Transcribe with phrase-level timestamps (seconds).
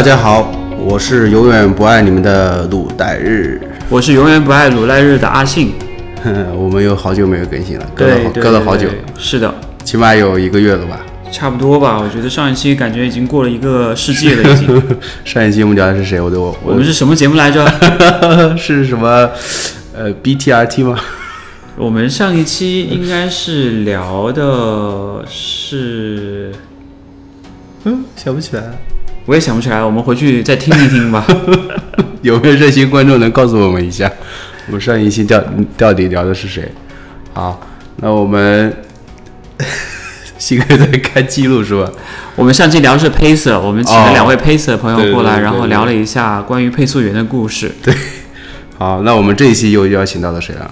[0.00, 3.60] 大家好，我是永远不爱你们的鲁代日。
[3.90, 5.74] 我是永远不爱鲁代日的阿信。
[6.56, 9.54] 我们有好久没有更新了，隔了好隔了好久是的，
[9.84, 11.02] 起码有一个月了吧。
[11.30, 12.00] 差不多吧。
[12.00, 14.82] 我觉得上一期感觉已经过了一个世纪了，已经。
[15.22, 16.18] 上一期我们聊的是谁？
[16.18, 17.70] 我都我我们是什么节目来着？
[18.56, 19.28] 是什么？
[19.94, 20.98] 呃，BTRT 吗？
[21.76, 26.50] 我们上一期应该是聊的是，
[27.84, 28.62] 嗯，想不起来。
[29.26, 31.24] 我也想不起来，我们回去再听一听吧。
[32.22, 34.10] 有没有热心观众能告诉我们一下，
[34.66, 35.42] 我们上一期到
[35.76, 36.70] 到底聊的是谁？
[37.32, 37.60] 好，
[37.96, 38.74] 那我们
[40.36, 41.90] 新哥在看记录是吧？
[42.36, 47.72] 我们上期聊的是 Pacer，我们请了哦两位 Pacer 朋友过来，对对对对然后聊了一下关于配速员的故事。
[47.82, 47.94] 对
[48.76, 50.70] 好，那我们这一期又邀请到了谁啊？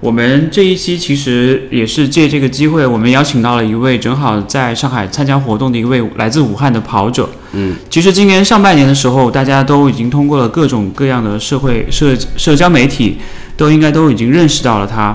[0.00, 7.28] 我们这一期其实也是借这个机会，我们邀请到了一位正好在上海参加活动的一位来自武汉的跑者。
[7.52, 13.18] 嗯，其实今年上半年的时候，大家都已经通过了各种各样的社会社社交媒体，
[13.58, 15.14] 都应该都已经认识到了他。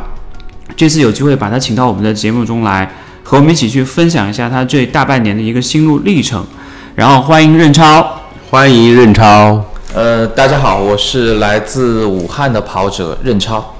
[0.78, 2.88] 这次有机会把他请到我们的节目中来，
[3.24, 6.46] 和我们一起去分享一下他这大半年的一个心路历程。
[6.94, 8.22] 然后欢迎任超。
[8.52, 9.66] 欢迎任超。
[9.96, 13.75] 呃，大家好，我是来自武汉的跑者任超。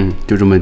[0.00, 0.58] 嗯，就这么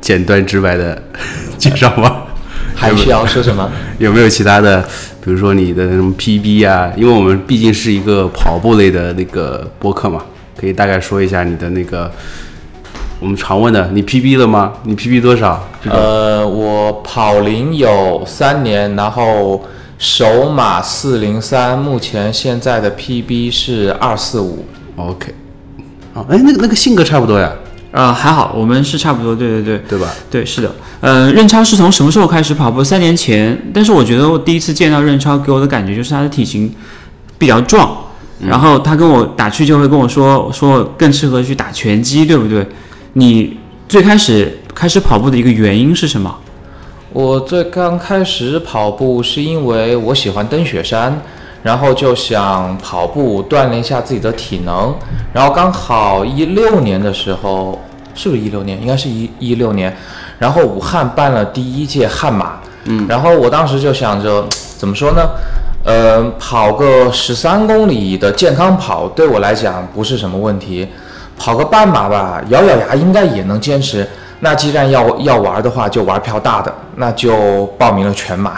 [0.00, 1.00] 简短直白的
[1.56, 2.24] 介绍吗？
[2.74, 3.70] 还需要说什么？
[3.98, 4.82] 有没有其他的，
[5.24, 6.90] 比如说你的什么 PB 啊？
[6.96, 10.24] 因为我们毕竟是一个跑步类的那个播客嘛，
[10.58, 12.10] 可以大概说一下你的那个
[13.20, 14.72] 我们常问的，你 PB 了吗？
[14.84, 15.68] 你 PB 多少？
[15.88, 19.62] 呃，我跑龄有三年，然后
[19.98, 24.64] 首马四零三，目前现在的 PB 是二四五。
[24.96, 25.32] OK。
[26.14, 27.52] 哦，哎，那个那个性格差不多呀，
[27.92, 29.78] 呃，还好，我们是差不多，对对对。
[29.88, 30.08] 对吧？
[30.30, 32.82] 对，是的，呃，任超是从什么时候开始跑步？
[32.82, 36.74] 三年前，但是我觉得我第一次见到任超，给我的感觉就是他的体型
[37.36, 37.94] 比较壮，
[38.40, 42.66] 然后他跟我打趣就会跟我说，说更适合去打拳击，对不对？
[43.12, 46.34] 你最开始开始跑步的一个原因是什么？
[47.12, 51.20] 我最刚开始跑步是因为我喜欢登雪山，
[51.62, 54.94] 然后就想跑步锻炼一下自己的体能。
[55.32, 57.80] 然后刚好一六年的时候，
[58.14, 58.80] 是不是一六年？
[58.80, 59.94] 应该是一一六年。
[60.38, 64.44] 然后武汉办了第一届悍马，嗯，然后我当时就想着，
[64.76, 65.22] 怎么说呢？
[65.84, 70.88] 呃，跑个十三公里的健康跑对我来讲不是什么问题，
[71.36, 74.08] 跑个半马吧，咬咬牙应该也能坚持。
[74.40, 78.54] 那既然要要玩的话，就玩票大的，那就报名了全马，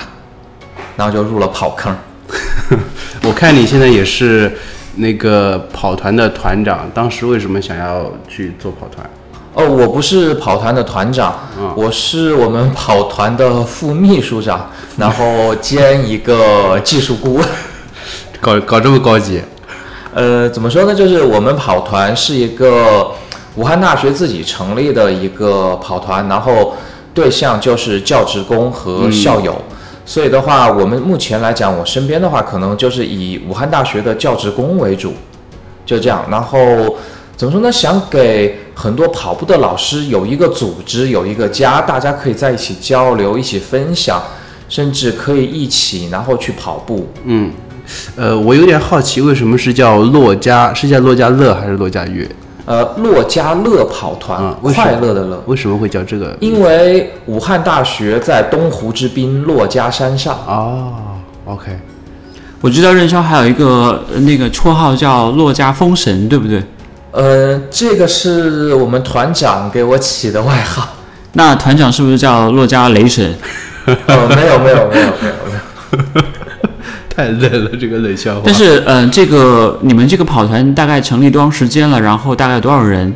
[0.96, 1.94] 然后就入了跑坑。
[3.24, 4.52] 我看你现在也是
[4.96, 9.08] 那个跑团的团长，当时为什么想要去做跑团？
[9.54, 11.32] 哦，我不是跑团的团长，
[11.76, 14.68] 我是我们跑团的副秘书长，
[14.98, 17.48] 然后兼一个技术顾问。
[18.40, 19.40] 搞搞这么高级？
[20.12, 20.94] 呃，怎么说呢？
[20.94, 23.12] 就是我们跑团是一个
[23.54, 26.76] 武汉大学自己成立的一个跑团，然后
[27.14, 29.60] 对象就是教职工和校友。
[30.06, 35.14] 所以的话，我们目前来讲，我身边的话，可能就是以武汉大学的教职工为主，
[35.86, 36.24] 就这样。
[36.30, 36.58] 然后
[37.36, 37.72] 怎么说呢？
[37.72, 44.22] 想给很多跑步的老师有一个组织，有一个家，大家可以在一起交流，一起分享，
[44.68, 47.08] 甚至可以一起然后去跑步。
[47.24, 47.50] 嗯，
[48.14, 50.72] 呃，我有点好奇，为什么是叫洛家？
[50.74, 52.28] 是叫洛家乐还是洛家乐？
[52.66, 55.42] 呃，洛家乐跑团，嗯为什么快乐的乐。
[55.46, 56.34] 为什么会叫这个？
[56.40, 60.92] 因为武汉大学在东湖之滨珞珈山上，哦
[61.44, 61.78] ，OK，
[62.60, 66.62] 我知道任超还有一个呃那个绰号叫洛家风神，对不对？
[67.12, 70.88] 呃，这个是我们团长给我起的外号。
[71.34, 73.34] 那团长是不是叫洛家雷神？
[74.06, 75.52] 呃，没有没有没有没有没
[76.14, 76.22] 有，
[77.14, 78.42] 太冷了，这个冷笑话。
[78.44, 82.00] 但是，嗯、这个你们这个跑团大概成立多长时间了？
[82.00, 83.14] 然后大概有多少人？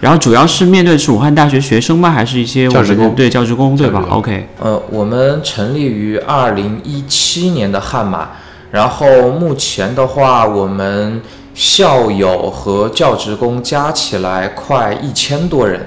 [0.00, 2.10] 然后主要是面对是武汉大学学生吗？
[2.10, 8.28] 还是一些我们教职工对教职工对吧工？OK，呃，我们成立于二零一七年的悍马，
[8.70, 11.20] 然后目前的话，我们
[11.52, 15.84] 校友和教职工加起来快一千多人。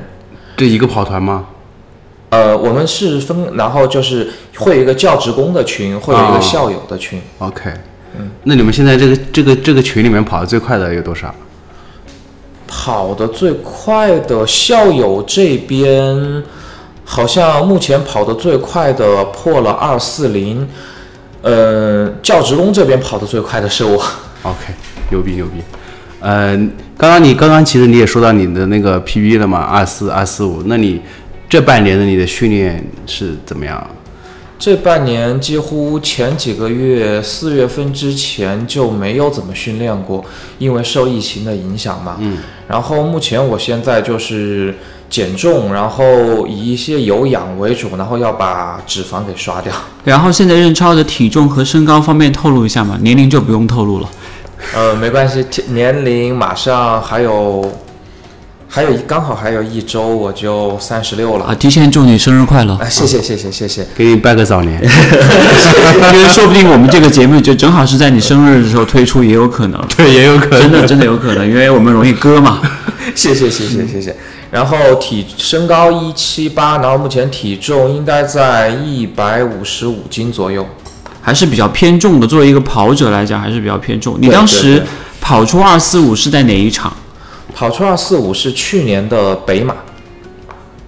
[0.57, 1.45] 这一个跑团吗？
[2.31, 7.21] 呃，我们是分，然后就是会有一个教职工的群，会有一哦个校友的群。
[7.39, 7.69] OK，
[8.17, 11.33] 嗯，那你们现在这个这个这个群里面跑的最快的有多少？
[12.73, 16.41] 跑得最快的校友这边，
[17.03, 20.65] 好像目前跑得最快的破了二四零。
[21.41, 24.01] 呃，教职工这边跑得最快的是我。
[24.43, 24.73] OK，
[25.09, 25.61] 牛逼牛逼。
[26.21, 26.55] 呃，
[26.95, 30.61] 刚刚你刚刚其实你也说到你的那个 PB 了嘛，二四二四五。
[30.67, 31.01] 那你
[31.51, 33.85] 这半年的你的训练是怎么样？
[34.57, 40.23] 这半年几乎前几个月四月份之前就没有怎么训练过，
[40.59, 42.15] 因为受疫情的影响嘛。
[42.21, 42.37] 嗯。
[42.69, 44.73] 然后目前我现在就是
[45.09, 49.73] 减重，然后以一些有氧为主，然后要把脂肪给刷掉。
[50.05, 54.09] 然后现在任超的体重和身高方面透露一下嘛，年龄就不用透露了。
[54.73, 57.69] 呃，没关系，年龄马上还有，
[58.73, 61.43] 还有一刚好还有一周我就三十六了。
[61.43, 62.73] 啊，提前祝你生日快乐！
[62.75, 63.85] 啊，谢谢谢谢谢谢。
[63.93, 64.79] 给你拜个早年。
[64.81, 69.85] 因为说不定我们这个节目就正好是在你生日的时候推出，也有可能。
[69.97, 70.61] 对，也有可能。
[70.61, 72.61] 真的真的有可能，因为我们容易割嘛。
[73.13, 74.15] 谢谢谢谢谢谢。
[74.49, 80.65] 然后体身高一七八，然后目前体重应该在一百五十五斤左右。
[81.21, 84.17] 还是比较偏重的，作为一个跑者来讲，还是比较偏重。
[84.21, 84.81] 你当时
[85.19, 86.95] 跑出二四五是在哪一场？
[87.53, 89.75] 跑出二四五是去年的北马。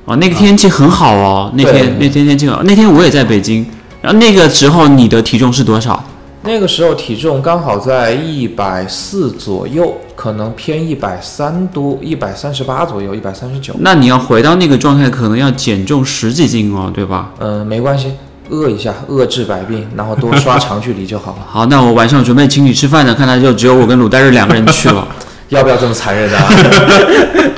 [0.06, 3.66] 哦，那个天气很好哦，那天那天天气好，那天我也在北京。
[4.02, 6.04] 然后那个时候你的体重是多少？
[6.46, 13.74] 那个时候体重刚好在一百四左右，可能偏一百三多，一百三十八左右，一百三十九。
[13.80, 17.32] 那你要回到那个状态，可能要减重十几斤哦，对吧？
[17.40, 18.12] 嗯，没关系。
[18.50, 21.38] 饿一下，饿治百病，然后多刷长距离就好了。
[21.50, 25.08] 好，那我晚上准备请你吃饭呢，看来就只有我跟鲁代日两个人去了。
[25.54, 26.50] 要不要这么残忍啊？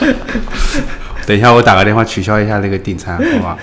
[1.26, 3.58] 等一下，我打个电话取消一下那个订餐，好吧？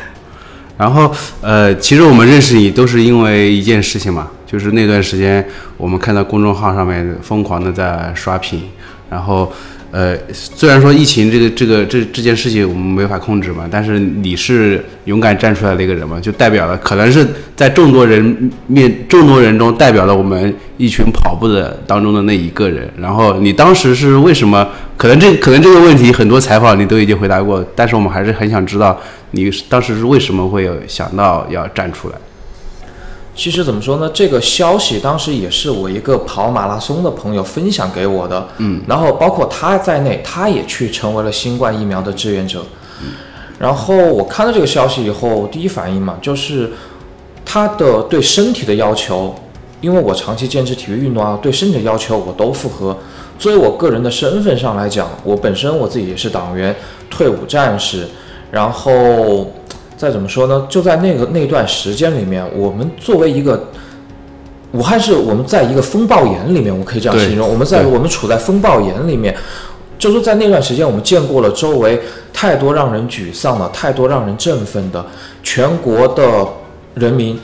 [0.76, 5.46] 然后，呃，其实我们认识你都是因为一件事情嘛，就是那段时间
[5.76, 8.62] 我们看到公众号上面疯狂的在刷屏，
[9.10, 9.52] 然后。
[9.92, 22.90] 呃，虽然说疫情这个这个这这件事情我们没法控制嘛，但是你是勇敢站出来的一个人嘛，就代表了可能是在众多人面众多人中代表了我们一群跑步的当中的那一个人。
[22.96, 24.66] 然后你当时是为什么？
[24.96, 28.98] 可能这可能这个问题很多采访你都已经回答过，但是我们还是很想知道
[29.32, 32.14] 你当时是为什么会有想到要站出来。
[33.34, 34.10] 其实怎么说呢？
[34.12, 42.62] 这个消息当时也是我一个跑马拉松的朋友分享给我的，嗯，然后包括他在内，他也去成为了新冠疫苗的志愿者，
[43.00, 43.08] 嗯，
[43.58, 46.70] 然后我看到这个消息以后，第一反应嘛，就是
[47.42, 49.34] 他的对身体的要求，
[49.80, 52.94] 因为我长期坚持体育运动啊，对身体的要求我都符合。
[53.38, 56.76] 作为我个人的身份上来讲，我本身我自己也是党员、
[57.08, 58.06] 退伍战士，
[58.50, 59.50] 然后。
[60.02, 60.66] 再怎么说呢？
[60.68, 63.68] 就在那个那段时间里面，我们作为一个
[64.72, 69.32] 武汉市，我们在一个风暴眼里面，我可以这样形容，我们在我们处在风暴眼里面，
[69.96, 72.02] 就是在那段时间，我们见过了周围
[72.32, 75.06] 太多让人沮丧的，太多让人振奋的，
[75.44, 76.44] 全国的
[76.94, 77.38] 人民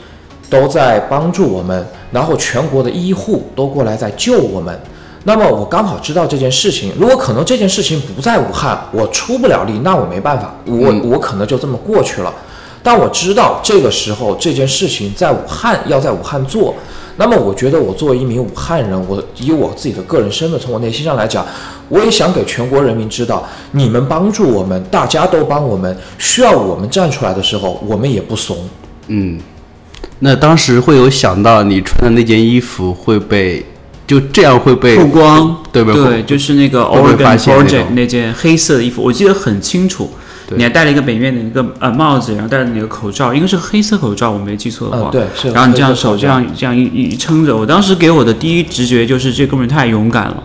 [0.49, 4.77] 都在帮助我们，然后全国的医护都过来在救我们。
[5.23, 12.33] 那么我刚好知道这件事情，如果可能这件事情不在武汉，我出不了力，那我没办法，我我可能就这么过去了。
[12.81, 16.73] 但我知道这个时候这件事情在武汉要在武汉做，
[17.17, 21.45] 那么我觉得我作为一名武汉人，我以我自己的个人身份，从我内心上来讲，
[21.89, 28.57] 我也想给全国人民知道，你们帮助我们，大家都帮我们，需要我们站出来的时候，我们也不怂。
[29.07, 29.37] 嗯，
[30.19, 33.65] 那当时会有想到你穿的那件衣服会被
[34.07, 36.23] 就这样会被曝光，对不对？
[36.23, 40.09] 就是那个 Oregon Project 那件黑色的衣服，我记得很清楚。
[40.55, 45.11] 你还戴了一个北面的一个呃帽子，然后戴了你的口罩，应该是黑色口罩，我没记错的话。
[45.11, 45.51] 对，是。
[45.51, 50.43] 然后你这样手这样这样一一撑着，我当时给我的第一直觉就是这哥们太勇敢了，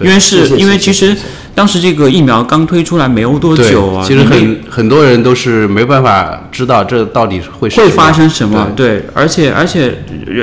[0.00, 1.16] 因为是因为其实
[1.54, 8.72] 当时这个疫苗刚推出来没有多久啊，其实很很多人都是没办法知道这到底会会发生什么。
[8.74, 9.98] 对，而且而且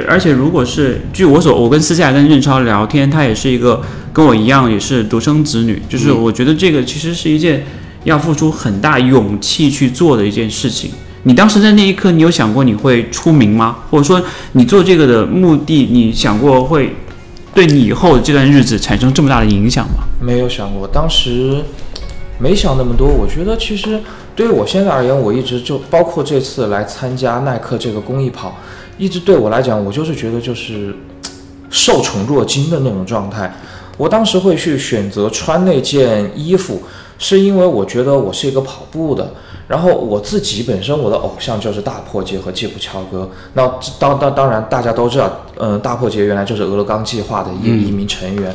[0.08, 3.82] 而且如果是据我所我跟私下跟任超聊天，他也是一个
[4.14, 7.66] 跟我一样也是独生子女，就是我觉得这个其实是一件。
[8.04, 10.92] 要付出很大勇气去做的一件事情。
[11.24, 13.78] 你当时在那一刻，你有想过你会出名吗？
[13.92, 14.20] 或者说，
[14.54, 16.96] 你做这个的目的，你想过会
[17.54, 20.04] 对你以后这段日子产生这么大的影响吗？
[20.20, 21.64] 没有想过，当时
[22.40, 23.08] 没想那么多。
[23.08, 24.02] 我觉得其实
[24.36, 28.58] 对于我现在而言，我一直就包括这次来参加耐克这个公益跑，
[28.98, 30.92] 一直对我来讲，我就是觉得就是
[31.70, 33.54] 受宠若惊的那种状态。
[33.96, 36.82] 我当时会去选择穿那件衣服。
[37.24, 39.32] 是因为我觉得我是一个跑步的，
[39.68, 43.30] 然后我自己本身我的偶像就是大破节和吉普乔格。
[43.54, 43.68] 那
[44.00, 48.52] 当当当然大家都知道，嗯，大破节原来就是俄勒冈计划的一一名成员。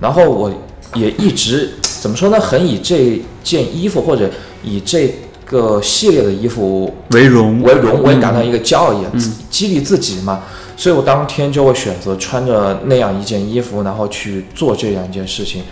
[0.00, 0.50] 然后我
[0.94, 4.30] 也一直怎么说呢，很以这件衣服或者
[4.64, 9.06] 以这个系列的衣服为荣为荣我也感到一个骄傲，也
[9.50, 10.42] 激励自己嘛。
[10.74, 15.62] 所以我当天就会选择穿着那样一件衣服，然后去做这样一件事情。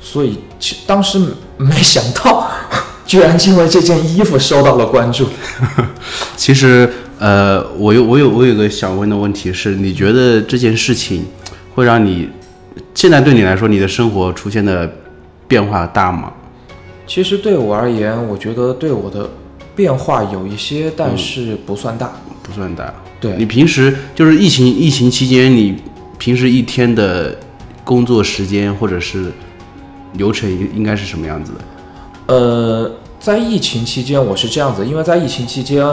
[0.00, 1.20] 所以，其当时
[1.56, 2.50] 没想到，
[3.06, 5.28] 居然因为这件衣服受到了关注。
[6.36, 11.24] 其实，呃，我有我有我有个想问的问题是，你觉得这件事情
[11.74, 12.28] 会让你
[12.94, 14.90] 现在对你来说，你的生活出现的
[15.46, 16.32] 变化大吗？
[17.06, 19.28] 其实对我而言，我觉得对我的
[19.74, 22.10] 变化有一些，但是不算大。
[22.42, 22.92] 不算大。
[23.20, 25.76] 对你平时就是疫情疫情期间，你
[26.18, 27.36] 平时一天的
[27.84, 29.30] 工作时间或者是
[30.14, 32.34] 流程应应该是什么样子的？
[32.34, 35.84] 呃，在疫情期间，我是这样子，因为在疫情期间，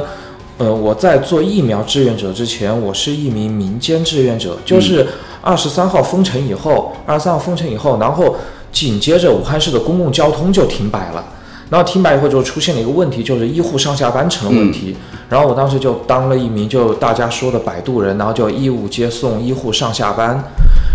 [0.58, 5.08] 呃，我在做疫苗志愿者之前，我是一名民间志愿者，就是
[5.42, 8.36] 二十三号封城以后，二十三号封城以后，然后
[8.72, 11.24] 紧接着武汉市的公共交通就停摆了。
[11.70, 14.96] 然后停摆以后就出现了一个问题，就是医护上下班成了问题。
[15.28, 20.42] 然后我当时就当了一名就大家说的摆渡人，然后就义务接送医护上下班。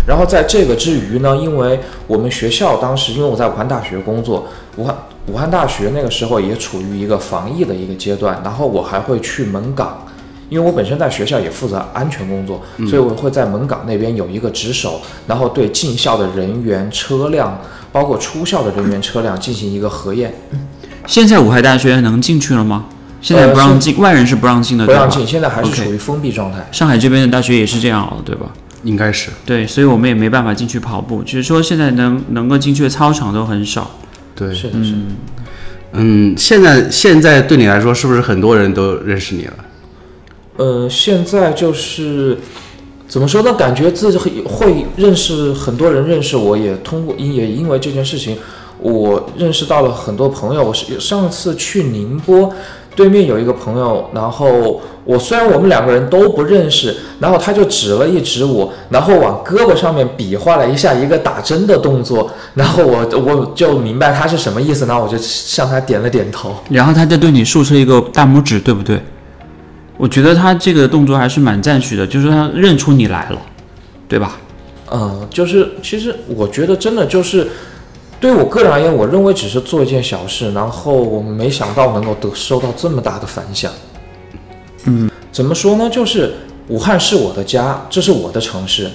[0.05, 4.45] 然后在这个之余呢，因为我们学校当时因为我在武汉大学工作，
[4.75, 4.95] 武汉
[5.27, 10.05] 武汉大学那个时候也处于一个防疫的一个阶段，然后我还会去门岗，
[10.49, 17.57] 因为我本身在学校也负责安全工作，所以我会在门岗那边有一个值守，然后对进校的人员、车辆，
[17.93, 20.33] 包括出校的人员、车辆进行一个核验，
[21.07, 22.85] 现在武汉大学能进去了吗？
[23.21, 26.67] 现在不让进，外人是不让进的，不让进，现在还是处于封闭状态。
[26.73, 28.47] 上海这边的大学也是这样了，对吧？
[28.83, 33.91] 应该是对，所以我们也没办法进去跑步，只是说现在能能够进去的操场都很少。
[34.35, 34.53] 对。
[34.53, 34.97] 是的，是的。
[35.93, 39.53] 嗯，现在现在对你来说，是不是很多人都认识你了？
[40.57, 42.37] 呃，现在就是
[43.07, 43.53] 怎么说呢？
[43.53, 48.37] 感觉自己会会认识很多人，认识我也通过因也因为这件事情，
[48.79, 50.63] 我认识到了很多朋友。
[50.63, 52.51] 我是上次去宁波，
[52.95, 66.55] 对面有一个朋友，然后我虽然我们两个人都不认识，然后他就指了一指我，然后往胳膊上面比划了一下一个打针的动作，然后我我就明白他是什么意思，然后我就向他点了点头。
[66.69, 69.01] 然后他就对你竖出一个大拇指，对不对？
[69.97, 73.37] 我觉得他这个动作还是蛮赞许的，就是他认出你来了，
[74.07, 74.37] 对吧？
[74.91, 77.47] 嗯，就是其实我觉得真的就是，
[78.23, 83.69] 对我个人而言，我认为只是做一件小事，然后我没想到能够得收到这么大的反响。
[84.85, 85.89] 嗯，怎么说呢？
[85.89, 86.33] 就是
[86.69, 88.89] 武汉是我的家，这是我的城市，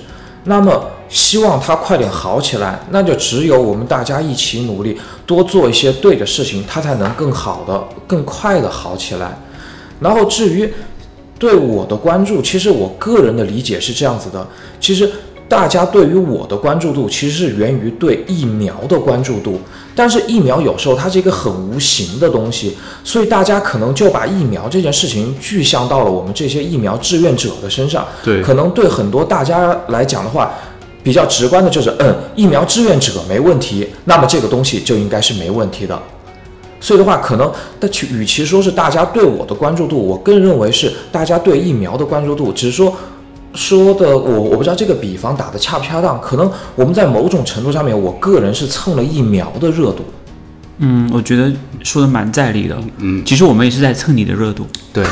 [0.44, 9.38] 那么希望它快点好起来，那就只有我们大家一起努力，多做一些对的事情，它才能更好的、更快的好起来。
[10.00, 10.73] 然后至于
[11.38, 14.49] 对我的关注，其实我个人的理解是这样子的，
[14.80, 15.11] 其实
[15.48, 19.58] 大家对于我的关注度，其实是源于对疫苗的关注度。
[19.94, 28.06] 但是疫苗有时候它是一个很无形的东西，所以大家可能就把疫苗这件事情具象到了我们这些疫苗志愿者的身上。
[28.22, 30.52] 对可能对很多大家来讲的话，
[31.02, 35.98] 比较直观的就是，嗯，疫苗志愿者没问题，那么这个东西就应该是没问题的。
[36.80, 37.50] 所以的话，可能
[37.80, 42.52] 但其与其说是大家对我的关注度，我更认为是大家对疫苗的关注度。
[42.52, 42.94] 只是说
[43.54, 50.04] 说的我我不知道这个比方打的恰不恰当，可能我们在某种程度上面，我个人是蹭了疫苗的热度。
[50.80, 51.50] 嗯，我觉得
[51.82, 52.78] 说的蛮在理的。
[52.98, 54.64] 嗯，其实我们也是在蹭你的热度。
[54.92, 55.04] 对，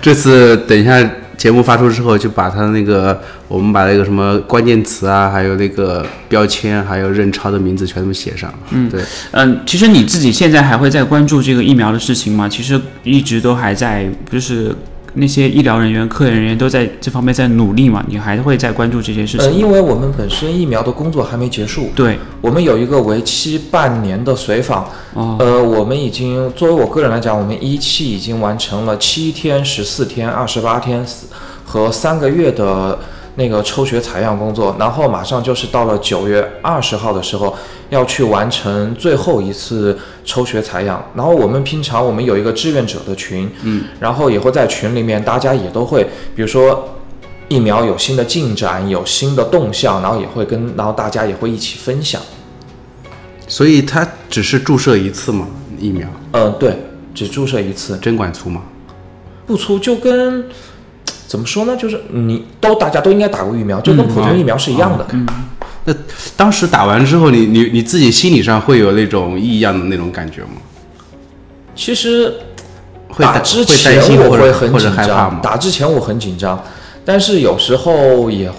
[0.00, 1.04] 这次等一下
[1.36, 8.54] 节目发出之后，就把他那个我们把那个什么关键词啊，还有那个标签，还有任超的名字全都写上。
[8.70, 12.48] 嗯，对，嗯，其实你自己现在还会在关注这个疫苗的事情吗？
[12.48, 14.72] 其实一直都还在，就是
[15.16, 18.04] 那些医疗人员、科研人员都在这方面在努力嘛。
[18.08, 19.58] 你还会在关注这些事呃，情呃？
[19.58, 31.04] 因为我们本身疫苗的工作还没结束，对，我们有一个为期半年的随访，哦，呃，我们已经作为我个人来讲，我们一期已经完成了七天、十四天、二十八天
[31.64, 32.98] 和三个月的
[33.36, 37.54] 那个抽血采样工作，然后马上就是到了九月二十号的时候
[37.90, 41.04] 要去完成最后一次抽血采样。
[41.14, 46.92] 然后我们平常我们有一个志愿者的群，嗯，然后也会在群里面大家也都会，比如说。
[47.48, 52.20] 疫苗有新的进展，有新的动向，然后也会跟，然后大家也会一起分享。
[53.46, 55.46] 所以它只是注射一次嘛，
[55.78, 56.76] 疫苗嗯，对，
[57.14, 57.96] 只注射一次。
[57.98, 58.62] 针管粗吗。
[59.46, 60.44] 不粗，就跟
[61.28, 61.76] 怎么说呢？
[61.76, 65.06] 就是你都大家都应该打过疫苗，就跟普通疫苗是一样的。
[65.86, 65.94] 那
[66.36, 70.60] 当时打完之后，你你你自己心理上会有那种异样的那种感觉吗？
[71.74, 72.32] 其实
[73.08, 75.40] 会打之前我会很紧张？
[75.40, 76.62] 打之前我很紧张，
[77.04, 78.50] 但是有时候也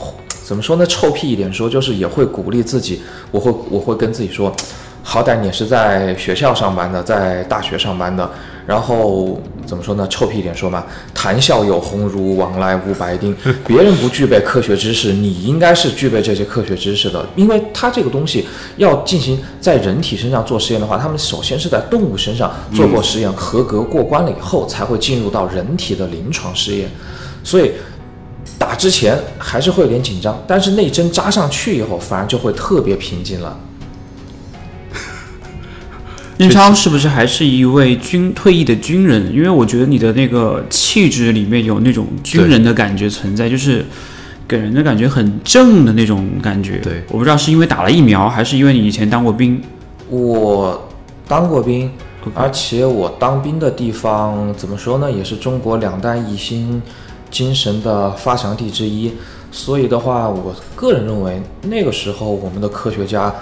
[0.43, 0.85] 怎么说呢？
[0.85, 4.55] 臭屁一点说，就是也会鼓励自己，我会我会跟自己说，
[5.03, 8.29] 好歹你是在学校上班的，在大学上班的，
[8.67, 10.05] 然后怎么说呢？
[10.09, 10.83] 臭屁一点说嘛，
[11.13, 13.33] 谈笑有鸿儒，往来无白丁。
[13.65, 18.45] 别人不具备科学知识，你应该是具备这些科学知识的，因为它这个东西
[18.75, 26.91] 要进行在人体身上做实验的话，他们首先是在动物身上做过实验，合格过关了以后，才会进入到人体的临床试验。
[27.45, 27.71] 所以
[28.59, 33.57] 打之前还是会有点紧张，但是那针扎上去以后，反而就会特别平静了。
[36.37, 39.33] 任超是不是还是一位军退役的军人？
[39.33, 43.83] 因为我觉得你的那个气质里面有那种军人的感觉存在，就是
[44.47, 46.77] 给人的感觉很正的那种感觉。
[46.77, 49.59] 对我不知道是因为打了疫苗，还是因为你以前当过兵。
[50.09, 50.87] 我
[51.27, 51.89] 当过兵，
[52.33, 56.81] 而且我当兵的地方怎么说呢，也是中国两弹一星
[57.31, 59.11] 精神的发祥地之一。
[59.51, 63.33] 所以的话，我个人认为那个时候我们的科学家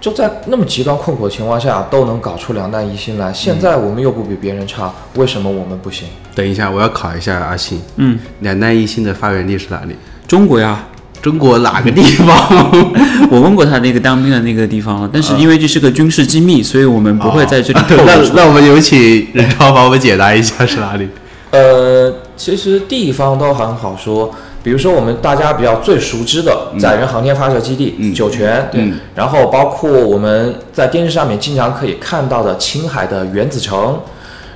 [0.00, 3.32] 就在那么极端困苦的情况下都能搞出两弹一星来。
[3.32, 6.06] 现在我们又不比别人差，为什么我们不行？
[6.34, 9.96] 等一下，我要考一下阿信，嗯，两弹一星的发源地是哪里？
[10.28, 10.86] 中国呀，
[11.22, 12.70] 中国哪个地方？
[13.30, 18.14] 我问过他那个当兵的那个地方了，但是因为这是个军事机密，所以我们不会在这里透露 那。
[18.34, 21.08] 那我们有请任超帮我们解答一下是哪里？
[21.50, 24.30] 呃，其实地方都很好说，
[24.66, 33.96] 比如说我们大家比较最熟知的载人航天发射基地、嗯酒泉，对然后包括我们在电视上面经常可以看到的青海的原子城，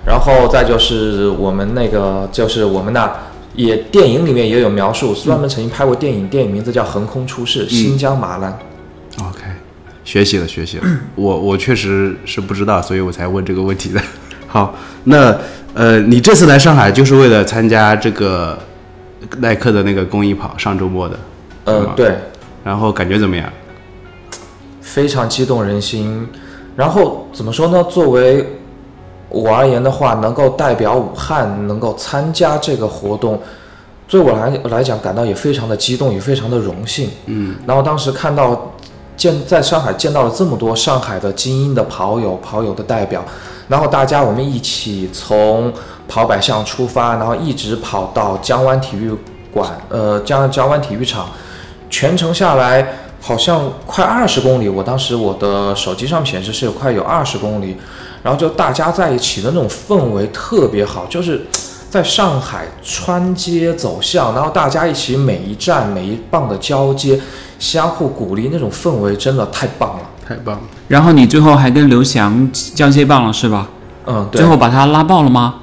[0.05, 3.09] 然后再就是我们那个就是我们那
[3.55, 8.59] 也电影里面也有描述，专门曾经拍过电影，电影名字叫《横空出世》，新疆马兰。
[9.21, 9.45] OK，
[10.05, 10.85] 学习了，学习了。
[11.15, 14.01] 我我确实是不知道，所以我才问这个问题的。
[14.49, 14.75] 好，
[15.05, 15.39] 那
[15.73, 18.59] 呃，你这次来上海就是为了参加这个
[19.39, 21.19] 耐克的那个公益跑，上周末的，
[21.65, 22.17] 呃，对，
[22.65, 23.51] 然后感觉怎么样？
[24.81, 26.27] 非常激动人心。
[26.77, 27.85] 然后怎么说呢？
[27.91, 28.45] 作为
[29.29, 33.39] 我而言的话，能够代表武汉能够参加这个活动，
[34.09, 37.11] 对我来来讲感到也非常的激动，也非常的荣幸。
[37.27, 38.73] 嗯，然后当时看到
[39.17, 43.23] 见在上海见到了这么多上海的精英的跑友、跑友的代表，
[43.69, 45.73] 然后大家我们一起从
[46.11, 49.15] 跑百巷出发，然后一直跑到江湾体育
[49.53, 51.29] 馆，呃，江江湾体育场，
[51.89, 52.85] 全程下来
[53.21, 57.77] 好像快二十公里，我当时我的手机上显示是有快有二十公里，
[58.25, 61.47] 然后就大家在一起的那种氛围特别好，就是
[61.89, 67.21] 在上海穿街走巷，然后大家一起每一站每一棒的交接，
[67.61, 70.03] 相互鼓励，那种氛围真的太棒了。
[70.27, 70.63] 太棒了！
[70.89, 73.69] 然后你最后还跟刘翔交接棒了是吧？
[74.07, 75.57] 嗯，对最，后把他拉爆了吗？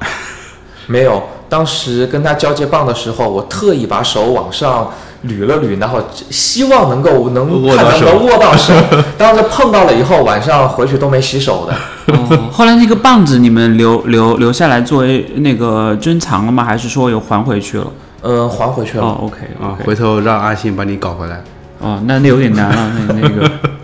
[0.88, 1.22] 没有。
[1.50, 4.92] 当时跟他交接棒的时候，我特意把手往上
[5.28, 5.98] 捋了捋，然后
[6.30, 8.74] 希望能够能握到能够握到手。
[9.18, 11.74] 当时碰到了以后，晚上回去都没洗手的。
[12.14, 16.66] 哦，后来那个棒子你们留留留下来作为那个珍藏了吗？
[16.66, 17.88] 还是说又还回去了？
[18.22, 19.04] 呃，还回去了。
[19.06, 21.42] 哦，OK 啊 OK，，回头让阿信帮你搞回来。
[21.80, 23.50] 哦，那那有点难了，那那个。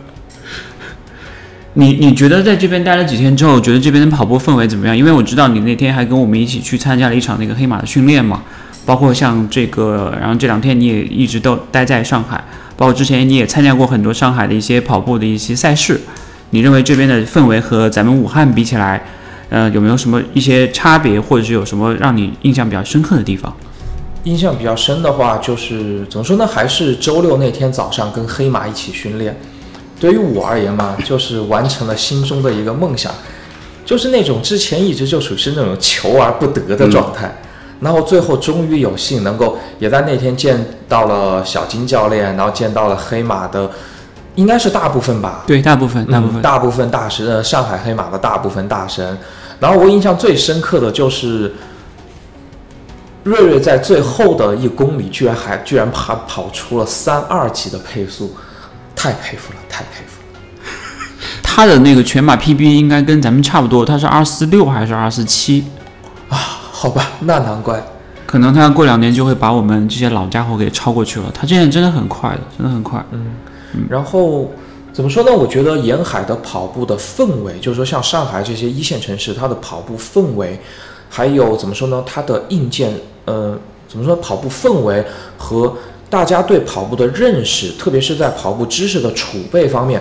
[1.76, 4.96] 你你觉得在这边待了几天之后，觉得这边的跑步氛围怎么样？
[4.96, 8.44] 因为我知道你那天还跟我们一起去参加了一场那个黑马的训练嘛，
[8.86, 12.44] 包括像这个，然后这两天你也一直都待在上海，
[12.78, 16.00] 包括之前你也参加过很多上海的一些跑步的一些赛事。
[16.52, 19.04] 你认为这边的氛围和咱们武汉比起来，
[19.50, 23.52] 呃，有没有什么一些差别，或者是有什么让你印象比较深刻的地方？
[24.26, 26.46] 印象比较深的话，就是怎么说呢？
[26.46, 29.36] 还是周六那天早上跟黑马一起训练。
[30.04, 33.10] 对于我而言嘛，就是完成了心中的一个梦想，
[33.86, 37.34] 就是那种之前一直就属于是那种求而不得的状态。
[37.80, 43.72] 然后最后终于有幸能够也在那天见到了小金教练，然后见到了黑马的，
[44.36, 49.18] 应该是大部分吧，对，大部分大部分嗯、大部分大神，呃，上海黑马的大部分大神。
[49.62, 51.54] 然后我印象最深刻的就是
[53.24, 58.36] 瑞瑞在最后的一公里，居然还居然跑跑出了三二级的配速，
[59.04, 60.40] 太佩服了，太佩服了。
[61.44, 65.66] 他的那个全马 PB 应该跟咱们差不多，他是二四六还是二四七？
[66.30, 67.84] 啊好吧，那难怪。
[68.26, 71.30] 可能他过两年就会把我们这些老家伙给超过去了。
[71.34, 73.06] 他现在真的很快的，真的很快。
[73.12, 73.26] 嗯
[73.90, 74.50] 然后
[74.94, 75.34] 怎么说呢？
[75.34, 80.58] 我觉得沿海的跑步的氛围，就是说像上海这些一线城市，它的跑步氛围，
[81.10, 82.02] 还有怎么说呢？
[82.06, 82.94] 它的硬件，
[83.26, 84.16] 呃，怎么说？
[84.16, 85.06] 跑步氛围
[85.38, 85.76] 和
[86.14, 90.00] 大家对跑步的认识，特别是在跑步知识的储备方面，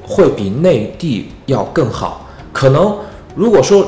[0.00, 2.24] 会比内地要更好。
[2.52, 2.96] 可能
[3.34, 3.84] 如果说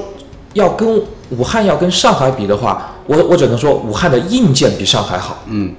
[0.55, 5.39] 要跟武汉要跟上海比的话，我我只能说武汉的硬件比上海好。
[5.47, 5.73] 嗯，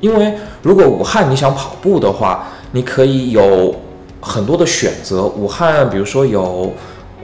[0.00, 3.74] 因为如果武汉你想跑步的话，你可以有
[4.22, 5.24] 很多的选择。
[5.24, 6.72] 武汉比如说有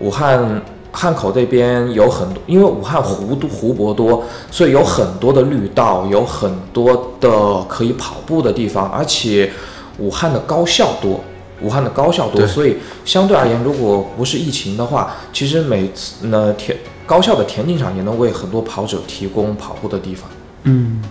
[0.00, 0.60] 武汉
[0.94, 9.50] 汉口这边有很多，因为武汉湖多湖泊多，所以有很多的绿道，有很多的可以跑步的地方，而且
[9.98, 11.20] 武汉的高校多，
[11.60, 20.30] 武汉的高校多，所以相对而言，如果不是疫情的话，其实每次呢田高校的田径场也能为很多跑者提供跑步的地方。
[20.62, 21.02] 嗯，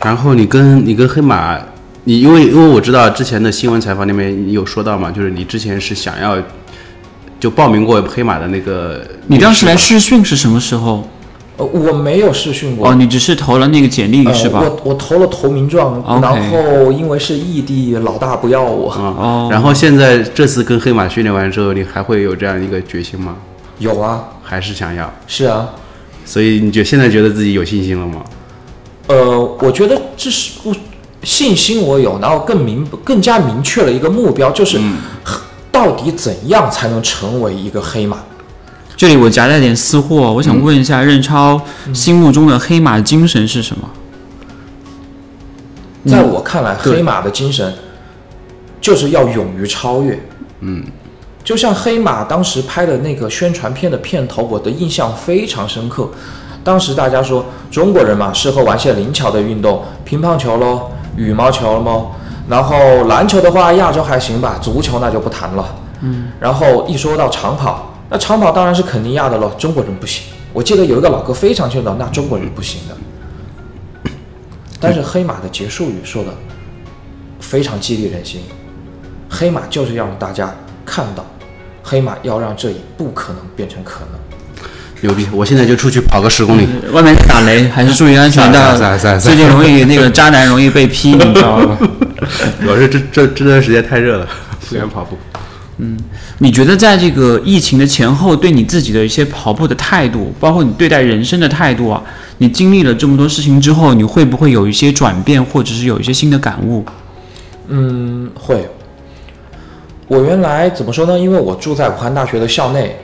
[0.00, 1.58] 然后你跟你跟黑马，
[2.04, 6.36] 你因为因为我知道之前的新闻采访里面你有说到嘛，就是你之前是想要
[7.42, 11.02] 就报名过黑马的那个，你当时来试训是什么时候？
[11.56, 12.88] 呃，我没有试训过。
[12.88, 14.60] 哦，你只是投了那个简历呃是吧？
[14.62, 18.92] 我我投了投名状然后因为是异地，老大不要我。
[18.92, 23.34] 啊、哦然后现在这次跟黑马训练完之后，你还会有这样一个决心吗？
[23.80, 25.12] 有啊，还是想要？
[25.26, 25.68] 是啊，
[26.24, 28.22] 所以你就现在觉得自己有信心了吗？
[29.08, 30.72] 呃，我觉得这是不
[31.24, 34.78] 信心我有，然后更明更加明确了一个目标，就是
[35.72, 38.18] 到底怎样才能成为一个黑马？
[38.96, 41.60] 这里我夹带点私货，我想问一下任超
[41.92, 43.90] 心目中的黑马精神是什么？
[46.06, 47.74] 在我看来，黑马的精神
[48.80, 50.20] 就是要勇于超越。
[50.60, 50.84] 嗯，
[51.42, 56.08] 就像黑马当时拍的那个宣传片的片头，我的印象非常深刻。
[56.62, 62.12] 当时大家说中国人嘛，适合玩些灵巧的运动，乒乓球喽，羽毛球喽，
[62.48, 65.64] 然后篮球的话，亚洲还行吧，足球那就不谈了。
[66.00, 70.24] 嗯，然后一说到长跑，那长跑当然是肯尼亚的了，中国人不行。
[70.52, 72.96] 我记得有一个老哥非常劝导，那中国人不行的。
[74.80, 76.30] 但是黑马的结束语说的
[77.38, 78.42] 非常激励人心，
[79.30, 80.52] 黑马就是要让大家
[80.84, 81.24] 看到，
[81.84, 84.18] 黑马要让这一不可能变成可能。
[85.02, 85.26] 牛逼！
[85.32, 86.66] 我现在就出去跑个十公里。
[86.92, 89.18] 外面打雷，还是注意安全的。
[89.18, 91.76] 最近容易那个渣男容易被劈，你知道吗？
[92.60, 94.28] 主要是这这这段时间太热了，
[94.68, 95.18] 不敢跑步。
[95.78, 95.96] 嗯
[96.38, 102.02] 你觉得在这个疫情的前后，对你自己的一些跑步的态度，包括你对待人生的态度啊，
[102.38, 106.84] 你经历了这么多事情之后，你会不会有一些转变，或者是有一些新的感悟？
[107.68, 108.68] 嗯，会。
[110.06, 111.18] 我原来怎么说呢？
[111.18, 112.96] 因为我住在武汉大学的校内，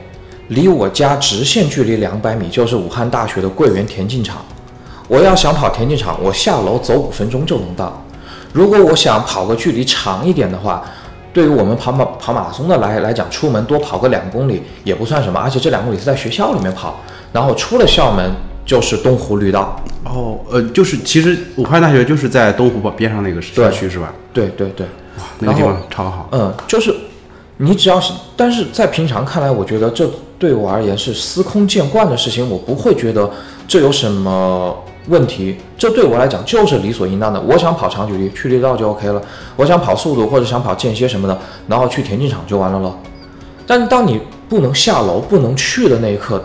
[0.49, 4.37] 离我家直线距离两百米就是武汉大学的桂园田径场。
[5.07, 8.05] 我要想跑田径场，我下楼走五分钟就能到。
[8.53, 10.83] 如果我想跑个距离长一点的话，
[11.31, 16.99] 对于我们跑马跑马拉松的来来讲，出门多跑个两公里也不算什么，而且这两公里是在学校里面跑，
[17.31, 18.31] 然后出了校门
[18.65, 19.79] 就是东湖绿道。
[20.05, 24.13] 哦，呃，就是其实武汉大学就是在东湖边上那个社区是吧？
[24.33, 24.87] 对对对。
[25.39, 26.29] 那个地方超好。
[26.31, 26.95] 嗯，就是
[27.57, 30.09] 你只要是，但是在平常看来，我觉得这
[30.39, 33.29] 对我而言是司空见惯的事情，我不会觉得
[33.67, 34.73] 这有什么
[35.09, 35.57] 问题。
[35.77, 37.39] 这对我来讲就是理所应当的。
[37.41, 39.21] 我想跑长距离，去绿道就 OK 了；
[39.57, 42.97] 我想跑速度或者想跑间歇什么的，然后去田径场就完了咯。
[43.67, 46.41] 但是当你不能下楼、不能去的那一刻，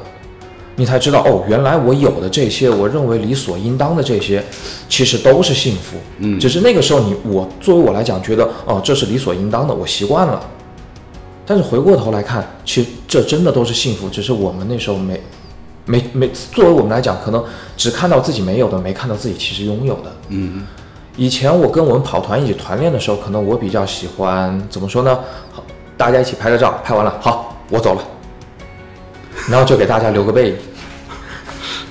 [0.74, 4.42] 你才知道哦，原来我有的这些，我认为理所应当的这些，
[4.88, 5.96] 其实都是幸福。
[6.18, 10.40] 嗯，只是那个时候你我作为我来讲，觉得哦，这是理所应当的，我习惯了。
[11.46, 15.20] 但是回过头来看，其实这真的都是幸福，只是我们那时候没
[15.86, 17.44] 没没，作为我们来讲，可能
[17.76, 20.12] 只看到自己没有的，没看到自己其实拥有的。
[20.28, 20.66] 嗯，
[21.16, 25.18] 以前我跟我们跑团一起团练的时候，可能我比较喜欢怎么说呢？
[25.52, 25.62] 好，
[25.96, 28.02] 大家一起拍个照，拍完了，好，我走了，
[29.50, 30.56] 然后就给大家留个背影。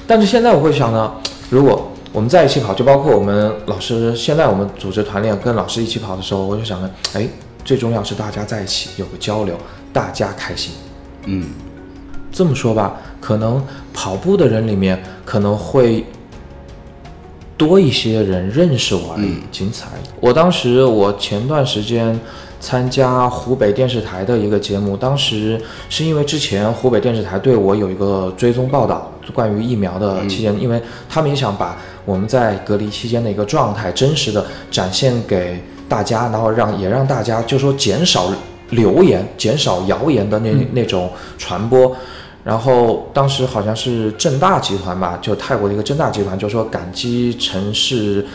[0.07, 1.13] 但是现在我会想呢，
[1.49, 7.27] 如果我们在一起跑，就包括我们老师，现在我们组织团练跟老师一起跑的时候，我就想着，哎，
[7.63, 9.57] 最重要是大家在一起有个交流，
[9.91, 10.73] 大家开心。
[11.25, 11.49] 嗯，
[12.31, 16.05] 这么说吧，可能跑步的人里面可能会
[17.55, 20.03] 多一些人认识我而已，仅此而已。
[20.19, 22.19] 我当时我前段时间
[22.59, 38.31] 参加湖北电视台的一个节目，当时是因为之前湖北电视台对我有一个追踪报道，关于疫苗的期间，因为他们也想把我们在隔离期间的一个状态真实的展现给大家，然后让也让大家就说减少
[38.69, 41.95] 流言、减少谣言的那、那种传播。
[42.43, 48.25] 然后当时好像是正大集团吧，就泰国的一个正大集团，就说感激城市，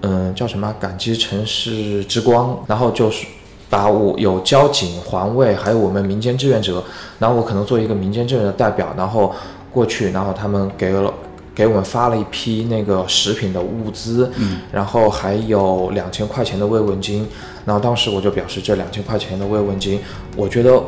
[0.00, 0.74] 嗯、叫什么？
[0.80, 2.58] 感激城市之光。
[2.66, 3.26] 然后就是
[3.68, 6.82] 把我有交警、环卫，还有我们民间志愿者，
[7.18, 9.34] 然后我可能作为一个民间志愿者代表，然后
[9.72, 11.12] 过去，然后他们给了。
[11.54, 17.26] 给我们发了一批那个食品的物资，嗯，然后还有两千块钱的慰问金，
[17.64, 20.00] 然后当时我就表示这两千块钱的慰问金，
[20.36, 20.82] 我觉得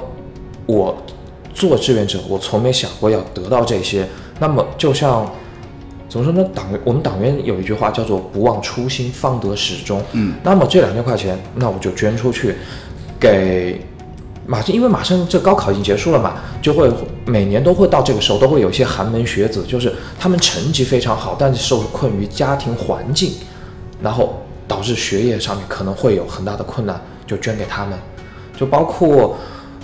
[0.67, 0.97] 我
[1.55, 4.07] 做志愿者，我从没想过要得到这些。
[4.39, 5.31] 那么就像
[6.09, 6.47] 怎么说呢？
[6.55, 10.03] 党员我们党员有一句话叫做“不忘初心，方得始终”。
[10.13, 12.57] 嗯，那么这两千块钱，那我就捐出去，
[13.19, 13.81] 给
[14.47, 16.91] 马上因为马上这高考已经结束了嘛，就会
[17.27, 23.33] 每年都会到这个时候，都会有一些寒门学子，就是他们成绩非常好，但是受困于家庭环境，
[24.01, 27.99] 然后导致学业上面可能会有很大的困难，就捐给他们。
[28.57, 29.37] 就包括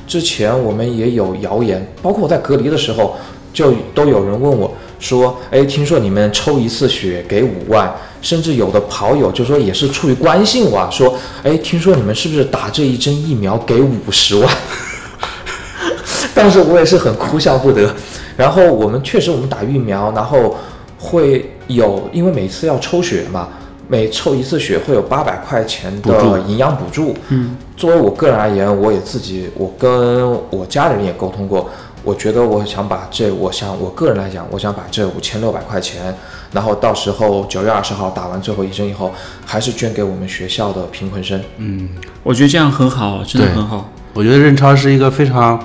[0.07, 3.17] 之前我们也有谣言，包括我在隔离的时候，
[3.53, 14.49] 就都有人问我说：“哎，听说你们抽一次血给五万，甚至有的跑友就说也是出于关心我，说：哎，听说你们是不是打这一针疫苗给五十万？”
[16.35, 17.95] 当时我也是很哭笑不得。
[18.37, 20.57] 然后我们确实我们打疫苗，然后
[20.99, 23.49] 会有，因为每次要抽血嘛。
[23.89, 27.15] 每抽一次血会有八百块钱的营养补助。
[27.29, 31.69] 嗯，作为我个人而言，我也自己，我跟我家人也沟通过，
[32.03, 36.15] 我觉得我想把这，我想我个人来讲，我想把这五千六百块钱，
[36.53, 39.13] 然后到时候九月二十号打完最后一针以后，
[39.45, 41.39] 还是捐给我们学校的贫困生。
[41.59, 41.91] 嗯，
[42.23, 43.91] 我觉得这样很好，真的很好。
[44.15, 45.63] 我觉得任超是一个非常，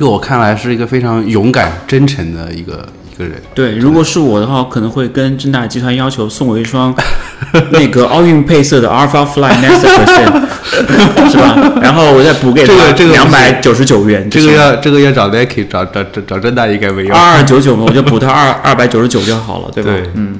[0.00, 3.34] 就我看来是一个非常勇敢、真诚的一个一个人。
[3.54, 6.94] 对，如果是我的话，我可能会跟正大集团要求送我一双
[7.70, 10.40] 那个奥运配色的 Alpha Fly Next Percent，
[11.30, 11.54] 是吧？
[11.82, 17.14] 然后我再补给他这个不两行百九十九元，这个要这个要找 Nike 找找找找正大应该没有。
[17.14, 19.90] 二二九九嘛，我就补他二二百九十九就好了，对吧？
[19.90, 20.38] 对嗯，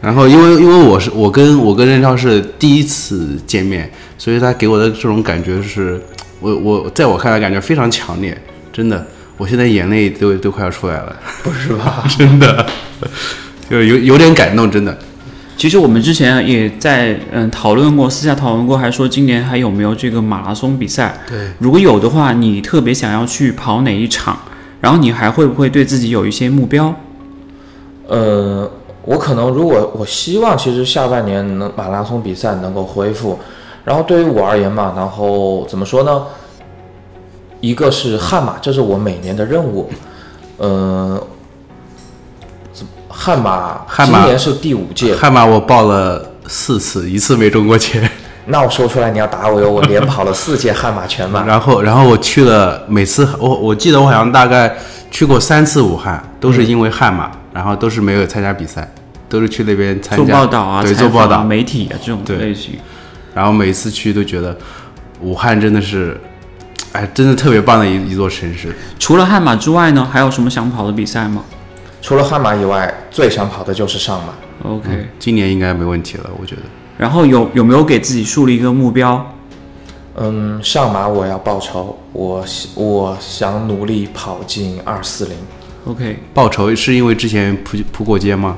[0.00, 6.00] 然后因为因为我是我跟我跟任超是第一次见面，所以他给我的这种感觉是，
[6.38, 8.40] 我我在我看来感觉非常强烈，
[8.76, 9.06] 真的，
[9.38, 12.04] 我现在眼泪都都快要出来了，不是吧？
[12.18, 12.66] 真的，
[13.70, 14.94] 就有有点感动，真的。
[15.56, 21.22] 其实我们之前也在嗯讨论过，私下讨论过，还说今年还有没有这个马拉松比赛？
[21.26, 24.38] 对，如果有的话，你特别想要去跑哪一场？
[24.82, 26.94] 然后你还会不会对自己有一些目标？
[28.08, 28.70] 呃，
[29.06, 33.38] 我可能如果我希望，其实下半年能马拉松比赛能够恢复。
[33.86, 36.24] 然后对于我而言嘛，然后怎么说呢？
[37.60, 39.90] 一个是悍马，这是我每年的任务。
[40.58, 41.22] 呃，
[42.72, 48.08] 怎么悍马悍马今年是第五届，悍马我报了四次，一次没中过签。
[48.48, 49.68] 那我说出来你要打我哟！
[49.68, 51.42] 我连跑了四届悍马全马。
[51.46, 54.72] 然后，然后我去了，每次我我记得我好像大概
[55.10, 58.88] 去过三次武汉，都是因为悍马，然后都是没有参加比赛，
[59.28, 61.42] 都是去那边参加做报道啊，对，做报道。
[61.42, 62.74] 媒体啊这种类型。
[63.34, 64.56] 然后每次去都觉得
[65.20, 66.18] 武汉真的是，
[66.96, 68.74] 哎，真的特别棒的一一座城市。
[68.98, 71.44] 除了悍马之外呢，还有什么想跑的比赛吗
[72.00, 74.32] 除了悍马以外，最想跑的就是上马。
[74.70, 76.62] ？OK，、今年应该没问题了，我觉得。
[76.96, 79.34] 然后有有没有给自己树立一个目标？
[80.14, 85.36] 嗯，上马我要报仇，我希我想努力跑进二四零。
[85.84, 88.56] OK，报仇是因为之前扑扑过街吗？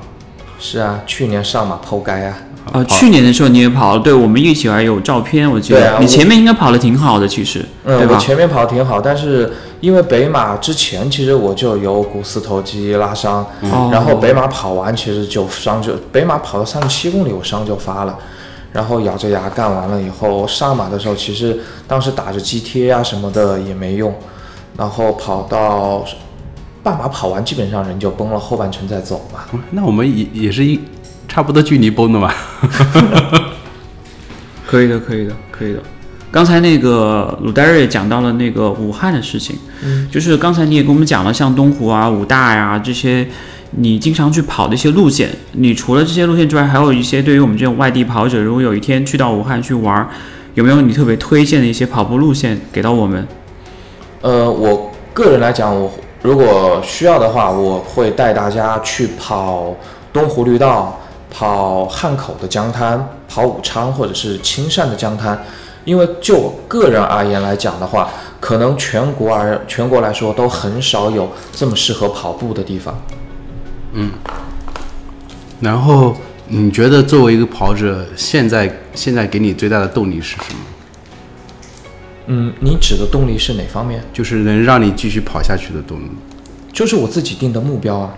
[0.60, 2.36] 是啊，去年上马剖街啊。
[2.72, 8.16] 呃，去年的时候你也跑了，对我们一起还有照片，我记得、对啊你前面应该跑的挺好的，其实，对嗯，我？
[8.18, 13.90] 前面跑得挺好，但是因为北马之前其实我就有股四头肌拉伤，嗯。
[13.90, 18.18] 然后北马跑完其实就伤就北马跑到三十七公里我伤就发了，
[18.72, 24.14] 然后咬着牙干完了以后上马的时候其实当时打着肌贴啊什么的也没用，
[24.76, 26.04] 然后跑到
[26.82, 29.40] 半马跑完基本上人就崩了，后半程再走嘛。
[29.52, 30.78] 嗯那我们也也是一
[31.28, 32.34] 差不多距离崩的吧。
[34.66, 35.80] 可以的，可以的，可以的。
[36.30, 43.26] 刚才那个鲁戴瑞讲到了那个武汉的事情，嗯，就是刚才你也跟我们讲了，像东湖啊、武大呀、这些，
[43.70, 45.30] 你经常去跑的一些路线。
[45.52, 50.08] 你除了这些路线之外，还有一些对于我们这种外地跑者，如果有一天去到武汉去玩儿，
[50.54, 53.26] 有没有你特别推荐的一些跑步路线给到我们？
[54.20, 59.74] 呃，我个人来讲，我如果需要的话，我会带大家去跑
[60.12, 65.44] 东湖绿道，跑汉口的江滩，跑武昌或者是青山的江滩。
[65.84, 68.10] 因为就我个人而言来讲的话，
[68.40, 72.94] 可能全国而全国来说都很少有这么适合跑步的地方。
[73.92, 74.10] 嗯
[75.60, 76.14] 然后
[76.46, 80.60] 你觉得作为一个跑者，现在现在给你最大的动力是什么？
[82.26, 84.02] 嗯，你指的动力是哪方面？
[84.12, 86.10] 就是能让你继续跑下去的动力。
[86.70, 88.12] 就是我自己定的目标啊。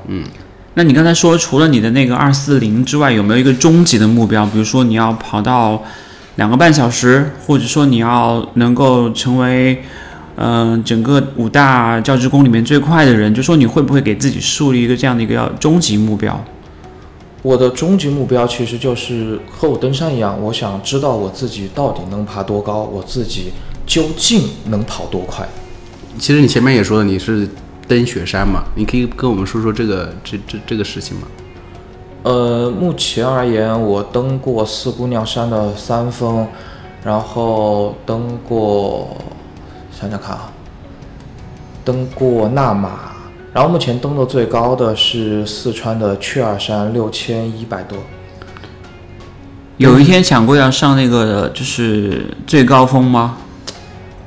[0.74, 4.46] 那你刚才说，除了你的那个二四零之外，有没有一个终极的目标？
[4.46, 5.82] 比如说你要跑到
[6.36, 9.82] 两个半小时，或者说你要能够成为，
[10.36, 16.42] 嗯、整个五大教职工里面最快的人，就说你会不会给自己树立一个这样的一个终极目标？
[17.42, 23.50] 我的终极目标其实就是和我登山一样，我想知道我自己到底能爬多高，我自己
[23.86, 25.48] 究竟能跑多快。
[26.18, 27.48] 其实你前面也说了，你是
[27.90, 31.26] 登雪山嘛，你可以跟我们说说这个这这这个事情吗？
[32.22, 36.46] 呃，目前而言，我登过四姑娘山的三峰，
[37.02, 39.16] 然后登过
[39.90, 40.52] 想想看啊，
[41.84, 42.90] 登过纳马，
[43.52, 47.98] 然后目前登的最高的是四川的雀儿山，六千一百多。
[49.78, 53.38] 有一天想过要上那个就是最高峰吗？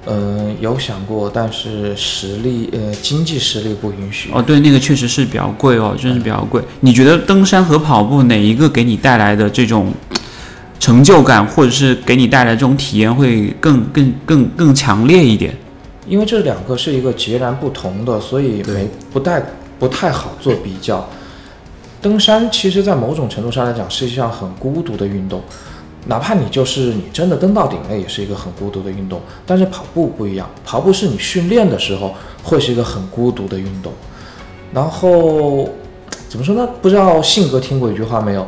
[0.05, 4.29] 嗯，有想过，但是实力呃经济实力不允许。
[4.33, 6.61] 哦，对，那个确实是比较贵哦，真是比较贵。
[6.81, 9.93] 你觉得登山和跑步哪一个给你带来的这种
[10.79, 15.55] 成就感，或者是给你带来这种体验会更更更更强烈一点？
[16.05, 19.41] 因为这两个是一个截然不同的，所以没不太
[19.79, 21.07] 不太好做比较。
[22.01, 25.41] 登山其实，在某种程度上来讲，是一项很孤独的运动，
[26.05, 29.21] 哪怕你就是你真的登到顶了，也是一个很孤独的运动。
[29.45, 32.13] 但是跑步不一样，跑步是你训练的时候
[32.43, 33.91] 会是一个很孤独的运动。
[34.73, 35.69] 然后
[36.27, 36.67] 怎么说呢？
[36.81, 38.47] 不知道信哥听过一句话没有？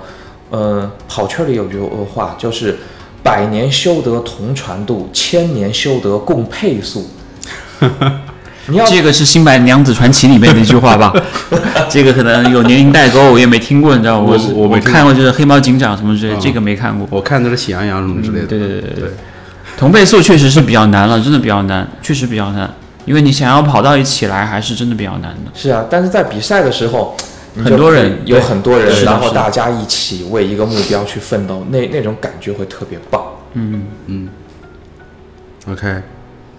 [0.52, 1.80] 呃，跑圈里有句
[2.14, 2.78] 话，就是
[3.24, 7.08] “百年修得同船渡，千年修得共配速”。
[8.68, 11.14] 你要这个是《新白娘子传奇》里面的一句话吧？
[11.90, 14.28] 这个可能有年龄代沟，我也没听过，你知道吗？
[14.30, 17.08] 我是我没看过，就是黑猫警长什么之类这个没看过。
[17.12, 18.48] 我看的是喜羊羊什么之类的。
[18.48, 19.10] 对对对对
[19.78, 22.74] 同倍速确实是比较难了，真的比较难，确实比较难，
[23.06, 25.52] 因为你想要跑到一起来，还是真的比较难的。
[25.54, 27.16] 是啊，但是在比赛的时候，
[27.64, 33.22] 很多人有很多人，然后大家一起为一个目标去奋斗，那那种感觉会特别棒。
[33.54, 34.30] 嗯嗯
[35.70, 36.02] OK，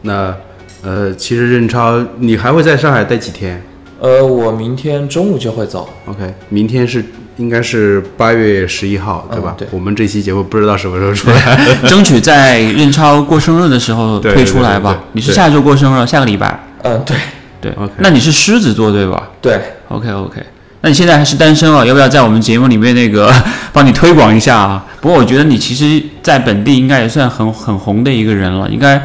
[0.02, 0.34] 那
[0.82, 3.62] 呃，其实任超，你还会在上海待几天
[4.00, 7.02] 呃，我明天中午就会走，？OK，明天是
[7.38, 9.54] 应该是八月十一号，对吧？
[9.56, 11.58] 嗯对我们这期节目不知道什么时候出来。
[11.88, 14.84] 争取在任超过生日的时候推出来对对对。
[14.84, 16.62] 吧你是下周过生日，下个礼拜。
[16.82, 17.16] 嗯，对
[17.60, 19.58] 对 OK 那你是狮子座对吧对
[19.88, 20.42] ，？OK OK，
[20.82, 21.84] 那你现在还是单身啊？
[21.84, 23.32] 要不要在我们节目里面那个
[23.72, 24.84] 帮你推广一下啊？
[25.00, 29.02] 不过我觉得你其实在本地应该也算很很红的一个人了，应该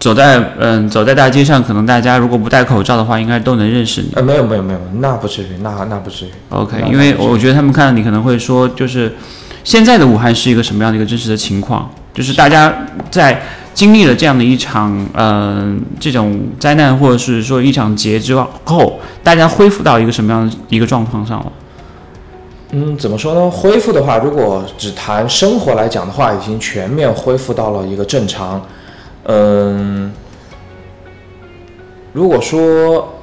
[0.00, 4.08] 走在嗯走在大街上，可能大家如果不戴口罩的话，应该都能认识你。
[4.14, 6.30] 呃，没有没有没有，那不至于，那那不至于。
[6.48, 9.14] OK，因为我觉得他们看到你可能会说，就是
[9.62, 11.90] 现在的武汉是一个什么样的一个真实的情况？
[12.14, 12.74] 就是大家
[13.10, 13.42] 在
[13.74, 18.34] 经历了这样的一场呃这种灾难，或者是说一场劫之
[18.64, 21.52] 后，大家恢复到一个什么样的一个状况上了？
[22.70, 23.50] 嗯，怎么说呢？
[23.50, 28.58] 恢复的话，如果只谈生活来讲的话，已经全面恢复到了一个正常。
[29.32, 30.10] 嗯，
[32.12, 33.14] 如果说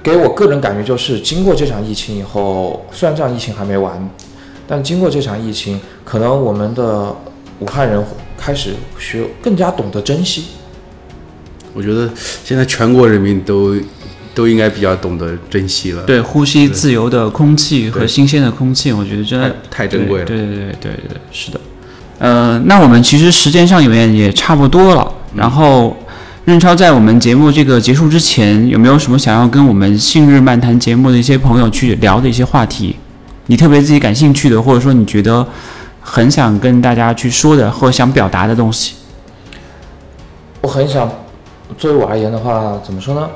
[0.00, 4.08] 给我个人感觉就是，经过这场疫情以后，虽然这场疫情还没完，
[4.68, 7.12] 但经过这场疫情，可能我们的
[7.58, 8.00] 武汉人
[8.36, 10.44] 开始学更加懂得珍惜。
[11.72, 12.08] 我觉得
[12.44, 13.74] 现在全国人民都
[14.32, 16.04] 都应该比较懂得珍惜了。
[16.04, 21.60] 对，呼吸自由的空气和新鲜的空气，我觉得真的太太珍贵了对对对对对对，是的。
[22.20, 25.12] 呃，那我们其实时间上面也差不多了。
[25.34, 25.96] 然后，
[26.44, 32.96] 任超在我们节目这个结束之前，有没有什么想要跟我们信日漫谈节目的一些朋友去聊的一些话题？
[33.46, 35.46] 你特别自己感兴趣的，或者说你觉得
[36.00, 38.94] 很想跟大家去说的，或想表达的东西？
[40.60, 41.10] 我很想，
[41.76, 43.28] 作为我而言的话，怎么说呢？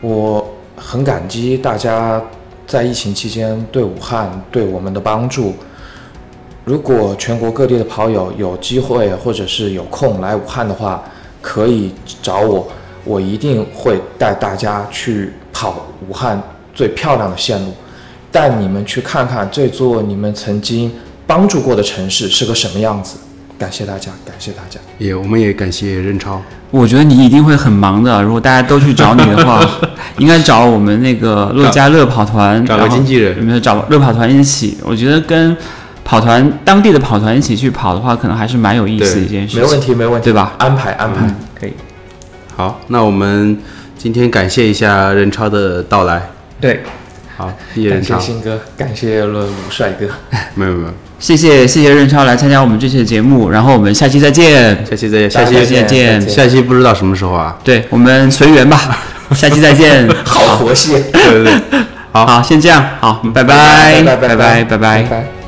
[0.00, 2.20] 我很感激大家
[2.66, 5.54] 在疫情期间对武汉对我们的帮助。
[6.64, 11.02] 如果全国各地的跑友有机会或者是有空来武汉的话，
[11.46, 12.66] 可以找我，
[13.04, 16.42] 我一定会带大家去跑武汉
[16.74, 17.74] 最漂亮的线路，
[18.32, 20.90] 带你们去看看这座你们曾经
[21.26, 23.18] 帮助过的城市是个什么样子。
[23.58, 24.80] 感谢大家，感谢大家。
[24.98, 26.40] 也我们也感谢任超。
[26.70, 28.22] 我觉得你一定会很忙的。
[28.22, 29.64] 如果大家都去找你的话，
[30.18, 34.78] 应该找我们那个乐家乐跑团，找个经纪人有没有找乐跑团一起？
[34.82, 35.56] 我觉得跟
[36.04, 40.24] 跑团当地的跑团一起去跑的话可能还是蛮有意思的一件事没问题没问题。
[40.26, 40.52] 对吧？
[40.58, 41.26] 安排安排。
[41.58, 41.72] 可以。
[42.54, 43.58] 好那我们
[43.96, 46.30] 今天感谢一下任超的到来。
[46.60, 46.82] 对。
[47.36, 47.46] 好
[47.90, 50.06] 感谢鑫哥感谢了帅哥。
[50.54, 50.94] 没有没有。
[51.18, 54.76] 谢谢谢谢任超来参加我们这期的节目然后我们下期再见。
[54.86, 57.56] 下期再见下期再见下期不知道什么时候啊。
[57.64, 58.98] 对我们随缘吧。
[59.34, 60.08] 下期再见。
[60.24, 60.92] 好佛系。
[61.12, 61.52] 对对
[62.12, 62.26] 好。
[62.26, 62.84] 好先这样。
[63.00, 64.64] 好拜拜拜拜拜拜。
[64.64, 65.43] 拜拜。